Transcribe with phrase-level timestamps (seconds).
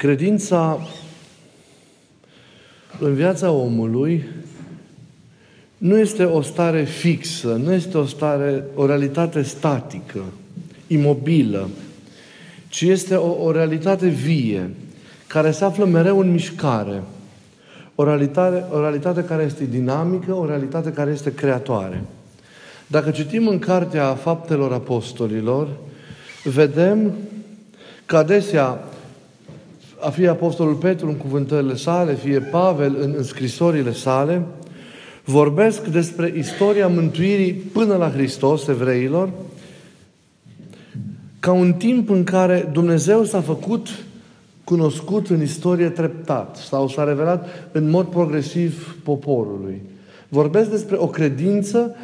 [0.00, 0.80] Credința
[2.98, 4.24] în viața omului
[5.78, 10.20] nu este o stare fixă, nu este o stare, o realitate statică,
[10.86, 11.68] imobilă,
[12.68, 14.70] ci este o, o realitate vie,
[15.26, 17.02] care se află mereu în mișcare.
[17.94, 22.04] O realitate, o realitate care este dinamică, o realitate care este creatoare.
[22.86, 25.68] Dacă citim în Cartea Faptelor Apostolilor,
[26.44, 27.12] vedem
[28.06, 28.84] că adesea,
[30.00, 34.42] a fie Apostolul Petru în cuvântările sale, fie Pavel în, în scrisorile sale,
[35.24, 39.30] vorbesc despre istoria mântuirii până la Hristos evreilor,
[41.40, 43.88] ca un timp în care Dumnezeu s-a făcut
[44.64, 49.82] cunoscut în istorie treptat sau s-a revelat în mod progresiv poporului.
[50.28, 51.96] Vorbesc despre o credință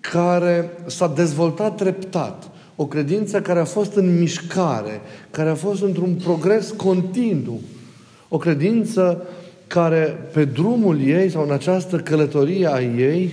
[0.00, 2.50] care s-a dezvoltat treptat.
[2.76, 7.60] O credință care a fost în mișcare, care a fost într-un progres continuu.
[8.28, 9.22] O credință
[9.66, 13.32] care pe drumul ei sau în această călătorie a ei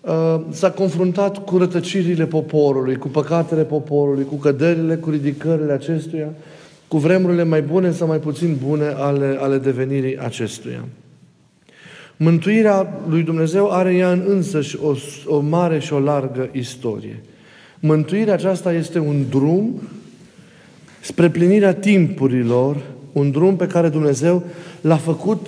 [0.00, 6.28] uh, s-a confruntat cu rătăcirile poporului, cu păcatele poporului, cu căderile, cu ridicările acestuia,
[6.88, 10.84] cu vremurile mai bune sau mai puțin bune ale, ale devenirii acestuia.
[12.16, 14.94] Mântuirea lui Dumnezeu are ea în însăși o,
[15.26, 17.22] o mare și o largă istorie.
[17.84, 19.80] Mântuirea aceasta este un drum
[21.00, 22.76] spre plinirea timpurilor,
[23.12, 24.42] un drum pe care Dumnezeu
[24.80, 25.46] l-a făcut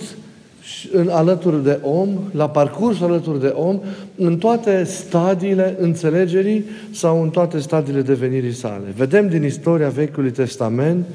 [0.91, 3.79] în, alături de om, la parcurs alături de om,
[4.15, 8.93] în toate stadiile înțelegerii sau în toate stadiile devenirii sale.
[8.95, 11.05] Vedem din istoria Vechiului Testament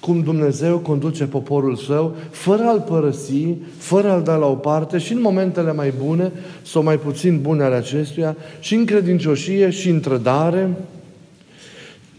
[0.00, 3.46] cum Dumnezeu conduce poporul său fără a-l părăsi,
[3.76, 6.32] fără a-l da la o parte și în momentele mai bune
[6.62, 10.76] sau mai puțin bune ale acestuia, și în credincioșie și în trădare.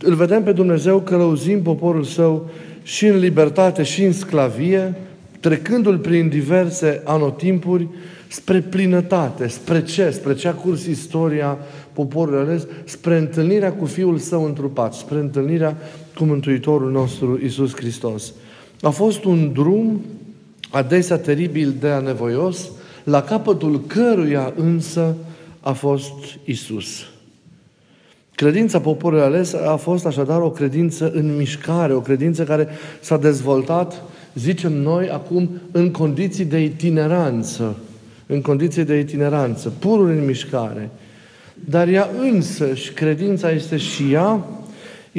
[0.02, 2.50] Îl vedem pe Dumnezeu călăuzind poporul său
[2.84, 4.96] și în libertate și în sclavie,
[5.40, 7.88] trecându-l prin diverse anotimpuri
[8.28, 9.48] spre plinătate.
[9.48, 10.10] Spre ce?
[10.10, 11.58] Spre ce a curs istoria
[11.94, 12.68] poporului ales?
[12.84, 15.78] Spre întâlnirea cu Fiul Său întrupat, spre întâlnirea
[16.20, 18.34] cu Mântuitorul nostru Isus Hristos.
[18.82, 20.02] A fost un drum
[20.70, 22.70] adesea teribil de anevoios,
[23.04, 25.16] la capătul căruia însă
[25.60, 26.14] a fost
[26.46, 26.88] Isus.
[28.36, 32.68] Credința poporului ales a fost așadar o credință în mișcare, o credință care
[33.00, 34.04] s-a dezvoltat,
[34.36, 37.78] zicem noi, acum în condiții de itineranță,
[38.26, 40.90] în condiții de itineranță, purul în mișcare.
[41.54, 44.46] Dar ea însăși, credința este și ea,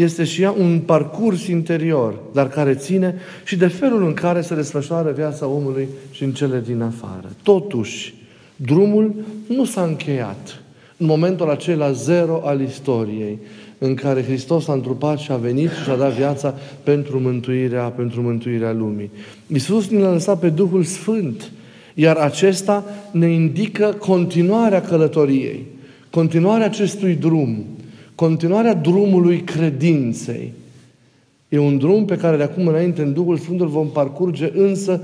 [0.02, 4.54] este și ea un parcurs interior, dar care ține și de felul în care se
[4.54, 7.30] desfășoară viața omului și în cele din afară.
[7.42, 8.14] Totuși,
[8.56, 9.14] drumul
[9.48, 10.62] nu s-a încheiat
[10.96, 13.38] în momentul acela zero al istoriei,
[13.78, 18.22] în care Hristos a întrupat și a venit și a dat viața pentru mântuirea, pentru
[18.22, 19.10] mântuirea lumii.
[19.46, 21.50] Iisus ne-a lăsat pe Duhul Sfânt,
[21.94, 25.66] iar acesta ne indică continuarea călătoriei,
[26.10, 27.64] continuarea acestui drum,
[28.20, 30.52] continuarea drumului credinței.
[31.48, 35.00] E un drum pe care de acum înainte în Duhul Sfânt îl vom parcurge însă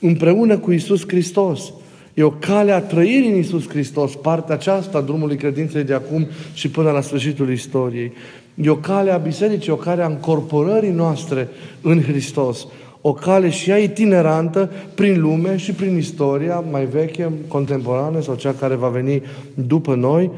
[0.00, 1.72] împreună cu Isus Hristos.
[2.14, 6.26] E o cale a trăirii în Iisus Hristos, partea aceasta a drumului credinței de acum
[6.54, 8.12] și până la sfârșitul istoriei.
[8.54, 11.48] E o cale a bisericii, o cale a încorporării noastre
[11.80, 12.66] în Hristos.
[13.00, 18.52] O cale și ea itinerantă prin lume și prin istoria mai veche, contemporană sau cea
[18.52, 19.22] care va veni
[19.54, 20.30] după noi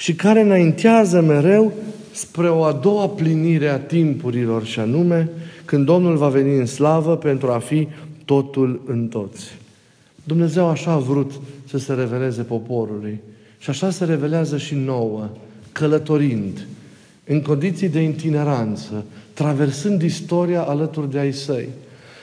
[0.00, 1.72] și care înaintează mereu
[2.12, 5.28] spre o a doua plinire a timpurilor și anume
[5.64, 7.88] când Domnul va veni în slavă pentru a fi
[8.24, 9.58] totul în toți.
[10.24, 11.32] Dumnezeu așa a vrut
[11.68, 13.20] să se reveleze poporului.
[13.58, 15.28] Și așa se revelează și nouă,
[15.72, 16.66] călătorind,
[17.24, 21.68] în condiții de itineranță, traversând istoria alături de ai săi,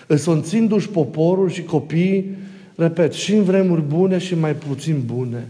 [0.07, 2.37] însonțindu-și poporul și copiii,
[2.75, 5.47] repet, și în vremuri bune și mai puțin bune,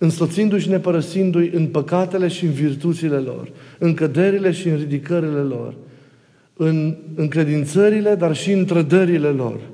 [0.00, 5.74] însoțindu-și nepărăsindu-i în păcatele și în virtuțile lor, în căderile și în ridicările lor,
[6.56, 9.60] în încredințările, dar și în trădările lor–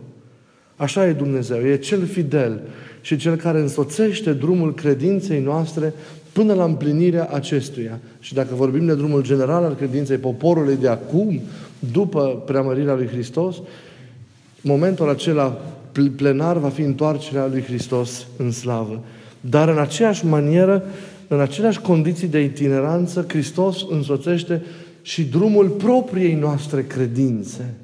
[0.76, 2.60] Așa e Dumnezeu, e cel fidel
[3.00, 5.92] și cel care însoțește drumul credinței noastre
[6.32, 8.00] până la împlinirea acestuia.
[8.20, 11.40] Și dacă vorbim de drumul general al credinței poporului de acum,
[11.92, 13.56] după preamărirea lui Hristos,
[14.60, 15.60] momentul acela
[16.16, 19.02] plenar va fi întoarcerea lui Hristos în slavă.
[19.50, 20.82] Dar în aceeași manieră,
[21.28, 24.62] în aceleași condiții de itineranță, Hristos însoțește
[25.02, 27.74] și drumul propriei noastre credințe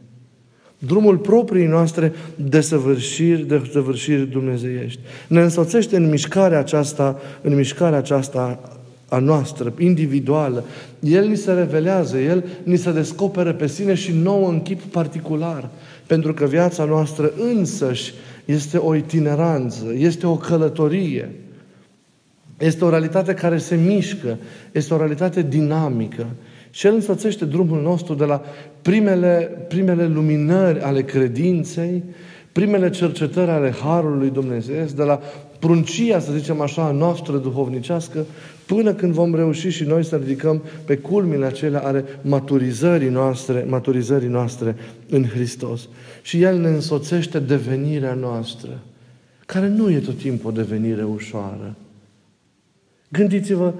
[0.86, 5.00] drumul proprii noastre de săvârșiri, de săvârșiri dumnezeiești.
[5.28, 8.60] Ne însoțește în mișcarea aceasta, în mișcarea aceasta
[9.08, 10.64] a noastră, individuală.
[11.00, 15.68] El ni se revelează, El ni se descoperă pe sine și nouă în chip particular.
[16.06, 18.14] Pentru că viața noastră însăși
[18.44, 21.30] este o itineranță, este o călătorie.
[22.58, 24.38] Este o realitate care se mișcă,
[24.72, 26.26] este o realitate dinamică.
[26.70, 28.42] Și El însoțește drumul nostru de la
[28.82, 32.02] primele, primele luminări ale credinței,
[32.52, 35.20] primele cercetări ale Harului Dumnezeu, de la
[35.58, 38.24] pruncia, să zicem așa, noastră duhovnicească,
[38.66, 44.28] până când vom reuși și noi să ridicăm pe culmile acelea ale maturizării noastre, maturizării
[44.28, 44.76] noastre
[45.08, 45.88] în Hristos.
[46.22, 48.78] Și El ne însoțește devenirea noastră,
[49.46, 51.74] care nu e tot timpul o devenire ușoară.
[53.12, 53.72] Gândiți-vă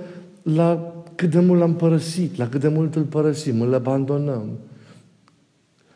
[0.42, 4.48] la cât de mult l-am părăsit, la cât de mult îl părăsim, îl abandonăm,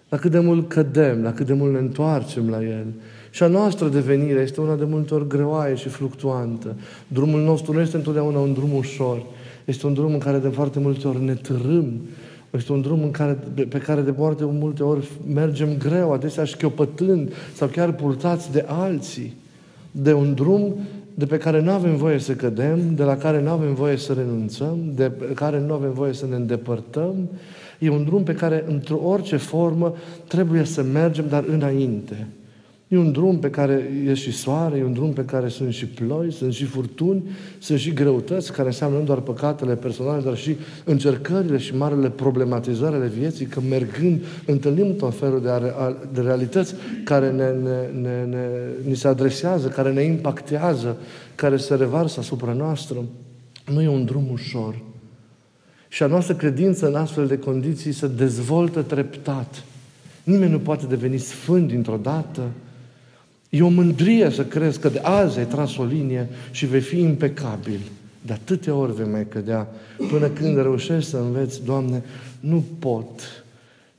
[0.09, 2.87] la cât de mult cădem, la cât de mult ne întoarcem la El.
[3.31, 6.77] Și a noastră devenire este una de multe ori greoaie și fluctuantă.
[7.09, 9.23] Drumul nostru nu este întotdeauna un drum ușor.
[9.65, 12.01] Este un drum în care de foarte multe ori ne târâm.
[12.51, 13.39] Este un drum în care,
[13.69, 19.35] pe care de foarte multe ori mergem greu, adesea șchiopătând sau chiar purtați de alții.
[19.91, 20.75] De un drum
[21.19, 24.13] de pe care nu avem voie să cădem, de la care nu avem voie să
[24.13, 27.29] renunțăm, de care nu avem voie să ne îndepărtăm.
[27.79, 29.95] E un drum pe care, într-o orice formă,
[30.29, 32.27] trebuie să mergem, dar înainte.
[32.89, 35.87] E un drum pe care e și soare, e un drum pe care sunt și
[35.87, 37.23] ploi, sunt și furtuni,
[37.59, 42.95] sunt și greutăți, care înseamnă nu doar păcatele personale, dar și încercările și marele problematizări
[42.95, 45.51] ale vieții, că mergând întâlnim tot felul de,
[46.13, 46.75] de realități
[47.05, 48.49] care ne, ne, ne, ne,
[48.89, 50.97] ni se adresează, care ne impactează,
[51.35, 53.05] care se revarsă asupra noastră.
[53.73, 54.79] Nu e un drum ușor.
[55.89, 59.65] Și a noastră credință în astfel de condiții se dezvoltă treptat.
[60.25, 62.43] Nimeni nu poate deveni sfânt dintr-o dată.
[63.57, 66.99] E o mândrie să crezi că de azi ai tras o linie și vei fi
[66.99, 67.81] impecabil.
[68.23, 69.69] De atâtea ori vei mai cădea
[70.09, 72.03] până când reușești să înveți, Doamne,
[72.41, 73.21] nu pot.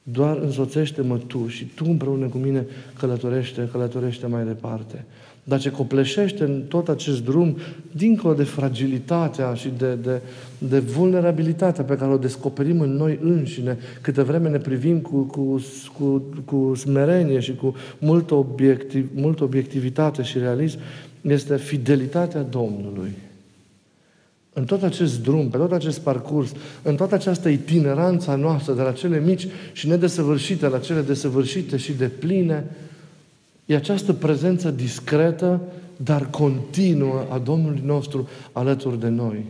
[0.04, 2.66] Doar însoțește-mă Tu și Tu împreună cu mine
[3.00, 5.06] călătorește, călătorește mai departe.
[5.48, 7.58] Dar ce copleșește în tot acest drum,
[7.92, 10.22] dincolo de fragilitatea și de, de,
[10.58, 15.62] de vulnerabilitatea pe care o descoperim în noi înșine, câte vreme ne privim cu, cu,
[15.98, 20.80] cu, cu smerenie și cu multă, obiectiv, multă obiectivitate și realism,
[21.22, 23.12] este fidelitatea Domnului.
[24.54, 26.52] În tot acest drum, pe tot acest parcurs,
[26.84, 31.78] în toată această itineranță a noastră, de la cele mici și nedesăvârșite la cele desăvârșite
[31.78, 32.66] și de pline,
[33.68, 35.62] E această prezență discretă,
[35.98, 39.46] dar continuă a Domnului nostru alături de noi.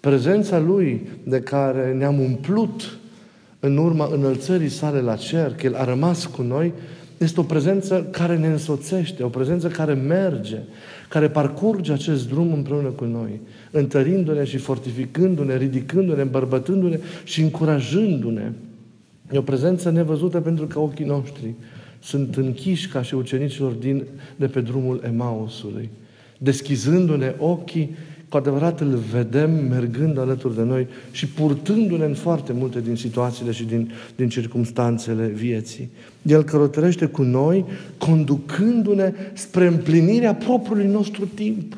[0.00, 2.98] Prezența Lui de care ne-am umplut
[3.60, 6.72] în urma înălțării sale la cer, că El a rămas cu noi,
[7.18, 10.58] este o prezență care ne însoțește, o prezență care merge,
[11.08, 13.40] care parcurge acest drum împreună cu noi,
[13.70, 18.52] întărindu-ne și fortificându-ne, ridicându-ne, îmbărbătându-ne și încurajându-ne.
[19.32, 21.54] E o prezență nevăzută pentru că ochii noștri
[22.06, 24.04] sunt închiși ca și ucenicilor din,
[24.36, 25.90] de pe drumul Emausului.
[26.38, 27.96] Deschizându-ne ochii,
[28.28, 33.50] cu adevărat îl vedem mergând alături de noi și purtându-ne în foarte multe din situațiile
[33.52, 35.90] și din, din circumstanțele vieții.
[36.22, 37.64] El călătorește cu noi,
[37.98, 41.76] conducându-ne spre împlinirea propriului nostru timp.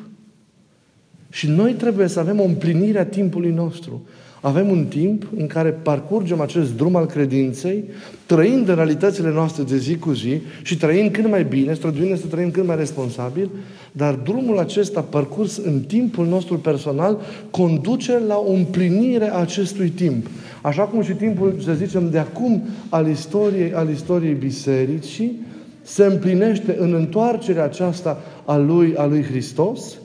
[1.29, 4.07] Și noi trebuie să avem o împlinire a timpului nostru.
[4.41, 7.83] Avem un timp în care parcurgem acest drum al credinței,
[8.25, 12.25] trăind în realitățile noastre de zi cu zi și trăind cât mai bine, străduind să
[12.27, 13.49] trăim cât mai responsabil,
[13.91, 17.19] dar drumul acesta parcurs în timpul nostru personal
[17.51, 20.27] conduce la o împlinire a acestui timp.
[20.61, 25.39] Așa cum și timpul, să zicem, de acum al istoriei, al istoriei bisericii
[25.81, 29.97] se împlinește în întoarcerea aceasta a lui, a lui Hristos,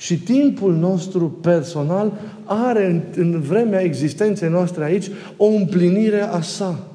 [0.00, 2.12] și timpul nostru personal
[2.44, 6.86] are în, în vremea existenței noastre aici o împlinire a sa.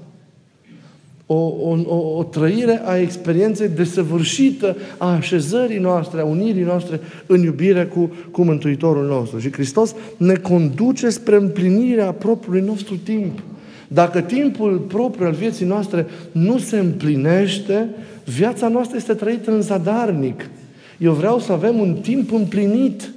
[1.26, 7.42] O, o, o, o trăire a experienței desăvârșită a așezării noastre, a unirii noastre în
[7.42, 9.40] iubire cu, cu Mântuitorul nostru.
[9.40, 13.40] Și Hristos ne conduce spre împlinirea propriului nostru timp.
[13.88, 17.90] Dacă timpul propriu al vieții noastre nu se împlinește,
[18.24, 20.50] viața noastră este trăită în zadarnic.
[20.98, 23.14] Eu vreau să avem un timp împlinit.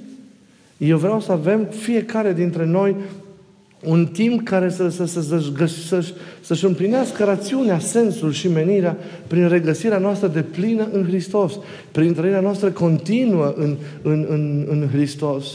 [0.77, 2.95] Eu vreau să avem fiecare dintre noi
[3.85, 9.47] un timp care să, să, să, să, să, să-și împlinească rațiunea, sensul și menirea prin
[9.47, 11.59] regăsirea noastră de plină în Hristos,
[11.91, 15.45] prin trăirea noastră continuă în, în, în, în Hristos.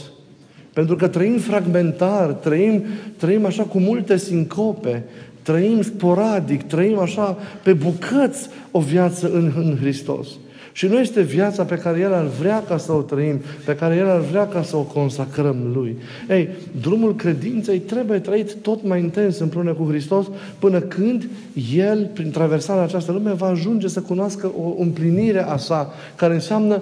[0.73, 2.83] Pentru că trăim fragmentar, trăim,
[3.17, 5.03] trăim așa cu multe sincope,
[5.41, 10.27] trăim sporadic, trăim așa pe bucăți o viață în, în Hristos.
[10.75, 13.95] Și nu este viața pe care El ar vrea ca să o trăim, pe care
[13.95, 15.97] El ar vrea ca să o consacrăm Lui.
[16.29, 16.49] Ei,
[16.81, 20.25] drumul credinței trebuie trăit tot mai intens împreună cu Hristos
[20.59, 21.29] până când
[21.75, 26.81] El, prin traversarea această lume, va ajunge să cunoască o împlinire a sa, care înseamnă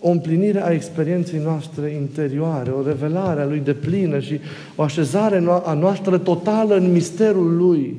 [0.00, 4.40] o împlinire a experienței noastre interioare, o revelare a Lui de plină și
[4.76, 7.96] o așezare a noastră totală în misterul Lui,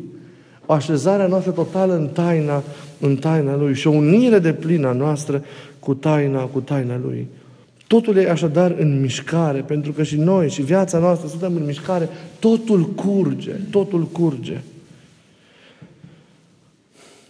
[0.66, 2.64] o așezare a noastră totală în taina,
[3.00, 5.44] în taina Lui și o unire de plină a noastră
[5.80, 7.28] cu taina, cu taina Lui.
[7.88, 12.10] Totul e așadar în mișcare, pentru că și noi, și viața noastră, suntem în mișcare,
[12.40, 14.62] totul curge, totul curge.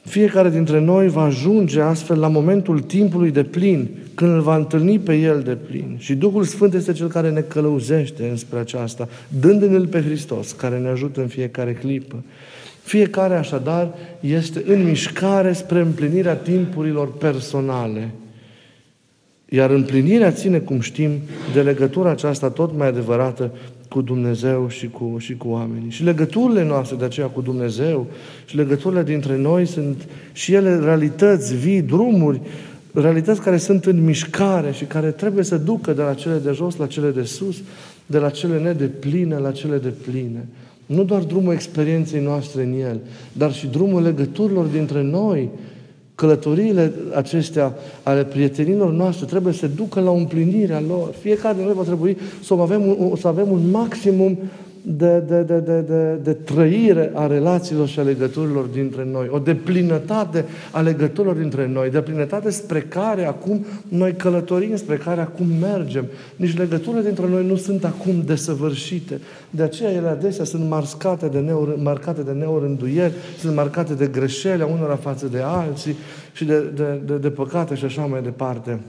[0.02, 5.00] Fiecare dintre noi va ajunge astfel la momentul timpului de plin, când îl va întâlni
[5.00, 5.96] pe El de plin.
[6.00, 9.08] Și Duhul Sfânt este Cel care ne călăuzește înspre aceasta,
[9.40, 12.24] dându-ne-L pe Hristos, care ne ajută în fiecare clipă.
[12.86, 18.10] Fiecare, așadar, este în mișcare spre împlinirea timpurilor personale.
[19.50, 21.12] Iar împlinirea ține, cum știm,
[21.54, 23.52] de legătura aceasta tot mai adevărată
[23.90, 25.90] cu Dumnezeu și cu, și cu oamenii.
[25.90, 28.08] Și legăturile noastre de aceea cu Dumnezeu
[28.46, 32.42] și legăturile dintre noi sunt și ele realități vii, drumuri,
[32.94, 36.76] realități care sunt în mișcare și care trebuie să ducă de la cele de jos
[36.76, 37.58] la cele de sus,
[38.06, 40.48] de la cele nedepline la cele de pline.
[40.86, 43.00] Nu doar drumul experienței noastre în el,
[43.34, 45.50] dar și drumul legăturilor dintre noi.
[46.16, 47.74] Călătoriile acestea
[48.04, 51.14] ale prietenilor noastre trebuie să ducă la împlinirea lor.
[51.20, 54.38] Fiecare dintre noi va trebui să avem un, să avem un maximum
[54.88, 59.40] de, de, de, de, de, de trăire a relațiilor și a legăturilor dintre noi, o
[59.40, 66.06] deplinătate a legăturilor dintre noi, deplinătate spre care acum noi călătorim, spre care acum mergem.
[66.36, 69.20] Nici legăturile dintre noi nu sunt acum desăvârșite.
[69.50, 74.62] De aceea ele adesea sunt marcate de, neor, marcate de neorânduieri, sunt marcate de greșeli
[74.62, 75.96] a unora față de alții
[76.34, 78.80] și de, de, de, de păcate și așa mai departe.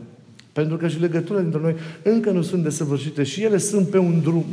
[0.52, 4.20] Pentru că și legăturile dintre noi încă nu sunt desăvârșite și ele sunt pe un
[4.22, 4.44] drum.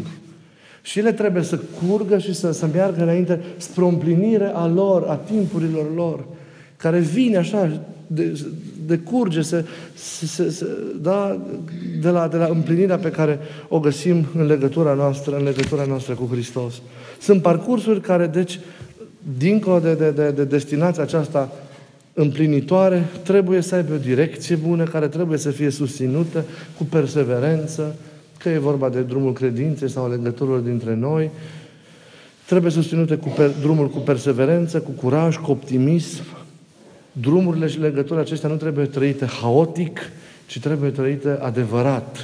[0.85, 5.03] Și ele trebuie să curgă și să, să meargă înainte spre o împlinire a lor,
[5.07, 6.25] a timpurilor lor,
[6.77, 8.41] care vine așa, de,
[8.85, 10.65] de curge, se, se, se,
[11.01, 11.41] da,
[12.01, 16.13] de, la, de la împlinirea pe care o găsim în legătura noastră, în legătura noastră
[16.13, 16.81] cu Hristos.
[17.21, 18.59] Sunt parcursuri care, deci,
[19.37, 21.51] dincolo de, de, de, de destinația aceasta
[22.13, 26.45] împlinitoare, trebuie să aibă o direcție bună, care trebuie să fie susținută
[26.77, 27.95] cu perseverență,
[28.43, 31.29] că e vorba de drumul credinței sau legăturilor dintre noi,
[32.45, 36.23] trebuie susținute cu per, drumul cu perseverență, cu curaj, cu optimism.
[37.11, 39.99] Drumurile și legăturile acestea nu trebuie trăite haotic,
[40.45, 42.17] ci trebuie trăite adevărat.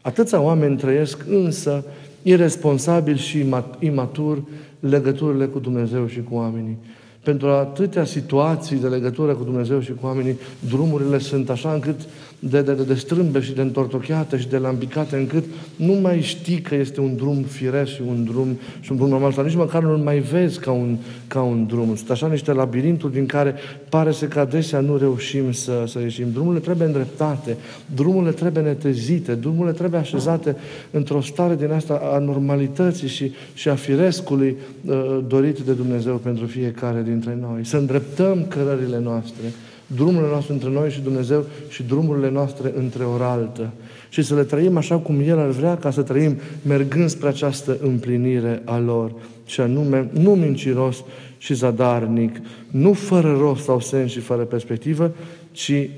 [0.00, 1.84] Atâția oameni trăiesc însă
[2.22, 3.46] irresponsabil și
[3.78, 4.42] imatur
[4.80, 6.76] legăturile cu Dumnezeu și cu oamenii.
[7.22, 12.00] Pentru atâtea situații de legătură cu Dumnezeu și cu oamenii, drumurile sunt așa încât
[12.38, 15.44] de, de, de strâmbe și de întortocheate și de lambicate, încât
[15.76, 19.32] nu mai știi că este un drum firesc și un drum, și un drum normal,
[19.32, 21.96] sau nici măcar nu-l mai vezi ca un, ca un drum.
[21.96, 23.54] Sunt așa niște labirinturi din care
[23.88, 26.26] pare să că adesea nu reușim să, să ieșim.
[26.32, 27.56] Drumurile trebuie îndreptate,
[27.94, 30.56] drumurile trebuie netezite, drumurile trebuie așezate
[30.90, 36.46] într-o stare din asta a normalității și, și a firescului uh, dorit de Dumnezeu pentru
[36.46, 37.64] fiecare dintre noi.
[37.64, 39.44] Să îndreptăm cărările noastre
[39.86, 43.70] drumurile noastre între noi și Dumnezeu și drumurile noastre între oraltă.
[44.08, 47.76] Și să le trăim așa cum El ar vrea ca să trăim mergând spre această
[47.82, 49.12] împlinire a lor.
[49.46, 51.04] Și anume, nu minciros
[51.38, 52.36] și zadarnic,
[52.70, 55.12] nu fără rost sau sens și fără perspectivă,
[55.52, 55.88] ci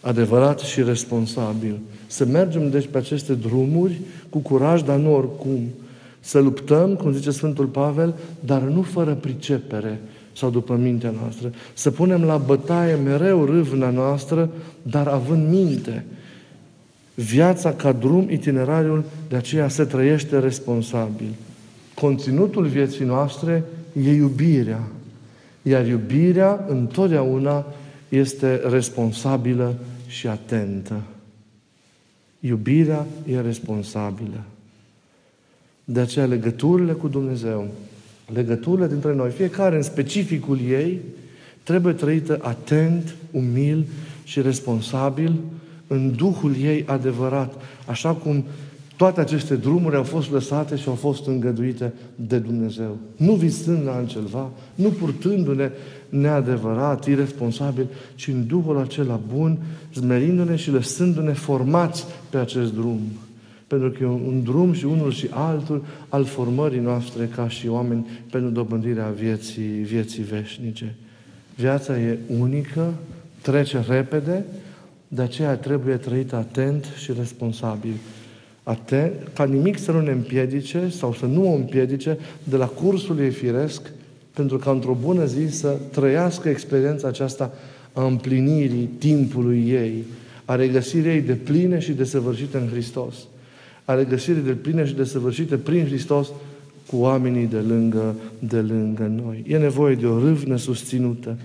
[0.00, 1.78] adevărat și responsabil.
[2.06, 5.60] Să mergem deci pe aceste drumuri cu curaj, dar nu oricum.
[6.20, 10.00] Să luptăm, cum zice Sfântul Pavel, dar nu fără pricepere,
[10.36, 11.52] sau după mintea noastră.
[11.74, 14.50] Să punem la bătaie mereu râvna noastră,
[14.82, 16.04] dar având minte.
[17.14, 21.34] Viața ca drum, itinerariul, de aceea se trăiește responsabil.
[21.94, 23.64] Conținutul vieții noastre
[24.02, 24.82] e iubirea.
[25.62, 27.66] Iar iubirea întotdeauna
[28.08, 29.74] este responsabilă
[30.06, 31.02] și atentă.
[32.40, 34.42] Iubirea e responsabilă.
[35.84, 37.68] De aceea legăturile cu Dumnezeu
[38.32, 41.00] legăturile dintre noi, fiecare în specificul ei,
[41.62, 43.86] trebuie trăită atent, umil
[44.24, 45.32] și responsabil
[45.86, 47.54] în Duhul ei adevărat,
[47.86, 48.44] așa cum
[48.96, 52.96] toate aceste drumuri au fost lăsate și au fost îngăduite de Dumnezeu.
[53.16, 55.70] Nu visând la altceva, nu purtându-ne
[56.08, 59.58] neadevărat, irresponsabil, ci în Duhul acela bun,
[59.94, 63.00] zmerindu-ne și lăsându-ne formați pe acest drum.
[63.78, 68.06] Pentru că e un drum și unul și altul al formării noastre ca și oameni
[68.30, 70.94] pentru dobândirea vieții, vieții veșnice.
[71.56, 72.94] Viața e unică,
[73.42, 74.44] trece repede,
[75.08, 77.92] De aceea trebuie trăit atent și responsabil.
[78.62, 83.18] Atent, ca nimic să nu ne împiedice sau să nu o împiedice de la cursul
[83.18, 83.90] ei firesc,
[84.34, 87.52] pentru ca într-o bună zi să trăiască experiența aceasta
[87.92, 90.04] a împlinirii timpului ei,
[90.44, 93.14] a regăsirii ei de pline și de săvârșite în Hristos,
[93.84, 96.28] a regăsirii de pline și de săvârșite prin Hristos
[96.86, 99.44] cu oamenii de lângă, de lângă noi.
[99.46, 101.36] E nevoie de o râvnă susținută,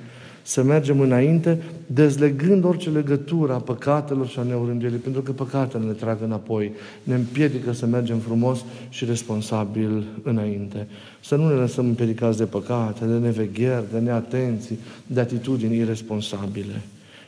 [0.42, 5.92] să mergem înainte, dezlegând orice legătură a păcatelor și a neurângelii, pentru că păcatele ne
[5.92, 6.72] trag înapoi,
[7.04, 10.88] ne împiedică să mergem frumos și responsabil înainte.
[11.24, 16.82] Să nu ne lăsăm împiedicați de păcate, de nevegheri, de neatenții, de atitudini irresponsabile.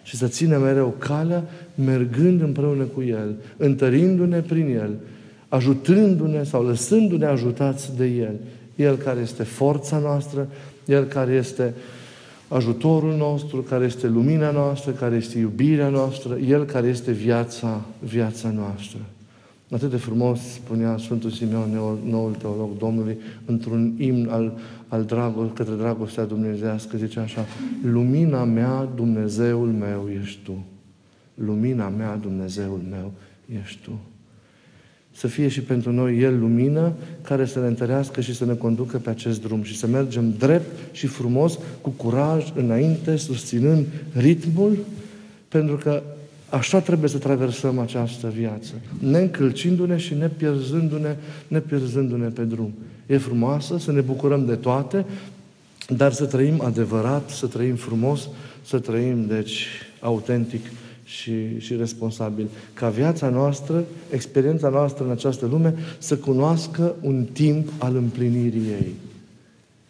[0.04, 1.44] Și să ținem mereu calea,
[1.76, 4.96] mergând împreună cu El, întărindu-ne prin El,
[5.48, 8.36] ajutându-ne sau lăsându-ne ajutați de El.
[8.76, 10.48] El care este forța noastră,
[10.86, 11.74] El care este
[12.48, 18.50] ajutorul nostru, care este lumina noastră, care este iubirea noastră, El care este viața, viața
[18.50, 19.00] noastră.
[19.72, 21.70] Atât de frumos spunea Sfântul Simeon,
[22.10, 27.46] noul teolog Domnului, într-un imn al, al drago- către dragostea dumnezească, zice așa,
[27.84, 30.66] Lumina mea, Dumnezeul meu, ești Tu.
[31.34, 33.12] Lumina mea, Dumnezeul meu,
[33.62, 34.00] ești Tu
[35.16, 38.98] să fie și pentru noi El lumină care să ne întărească și să ne conducă
[38.98, 44.78] pe acest drum și să mergem drept și frumos, cu curaj, înainte, susținând ritmul,
[45.48, 46.04] pentru că
[46.52, 51.16] așa trebuie să traversăm această viață, ne încălcindu-ne și ne pierzându-ne,
[51.48, 52.74] ne pierzându-ne pe drum.
[53.06, 55.06] E frumoasă, să ne bucurăm de toate,
[55.88, 58.30] dar să trăim adevărat, să trăim frumos,
[58.66, 59.68] să trăim, deci,
[60.00, 60.66] autentic
[61.04, 62.48] și, și responsabil.
[62.74, 68.94] Ca viața noastră, experiența noastră în această lume, să cunoască un timp al împlinirii ei.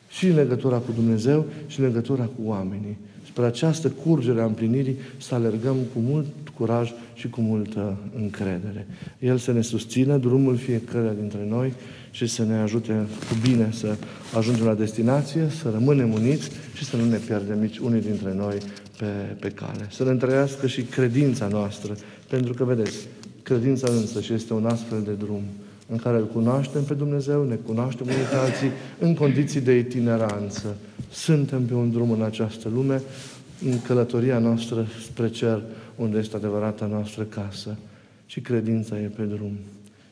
[0.09, 2.97] Și în legătura cu Dumnezeu și în legătura cu oamenii.
[3.31, 6.25] Spre această curgere a împlinirii să alergăm cu mult
[6.57, 8.87] curaj și cu multă încredere.
[9.19, 11.73] El să ne susțină drumul fiecare dintre noi
[12.11, 12.93] și să ne ajute
[13.29, 13.95] cu bine să
[14.37, 18.57] ajungem la destinație, să rămânem uniți și să nu ne pierdem nici unii dintre noi
[18.97, 19.05] pe,
[19.39, 19.87] pe cale.
[19.89, 21.95] Să ne întrească și credința noastră,
[22.29, 23.07] pentru că, vedeți,
[23.43, 25.41] credința însă și este un astfel de drum
[25.91, 30.75] în care îl cunoaștem pe Dumnezeu, ne cunoaștem unii pe alții, în condiții de itineranță.
[31.11, 33.01] Suntem pe un drum în această lume,
[33.65, 35.61] în călătoria noastră spre cer,
[35.95, 37.77] unde este adevărata noastră casă.
[38.25, 39.57] Și credința e pe drum.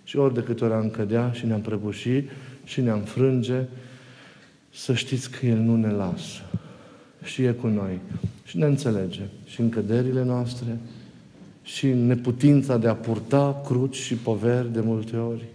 [0.03, 2.23] Și ori de câte ori am cădea și ne-am prăbuși
[2.63, 3.63] și ne-am frânge,
[4.73, 6.41] să știți că El nu ne lasă.
[7.23, 7.99] Și e cu noi.
[8.43, 9.21] Și ne înțelege.
[9.45, 10.77] Și în căderile noastre,
[11.63, 15.45] și în neputința de a purta cruci și poveri de multe ori.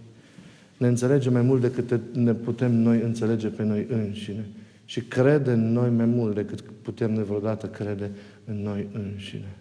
[0.77, 4.45] Ne înțelege mai mult decât ne putem noi înțelege pe noi înșine.
[4.85, 8.11] Și crede în noi mai mult decât putem noi vreodată crede
[8.45, 9.55] în noi înșine.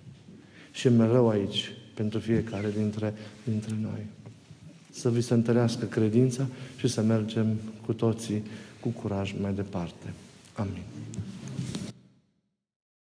[0.72, 4.06] Și mereu aici, pentru fiecare dintre, dintre noi
[4.94, 7.46] să vi se întărească credința și să mergem
[7.86, 8.42] cu toții
[8.80, 10.12] cu curaj mai departe.
[10.52, 10.82] Amin.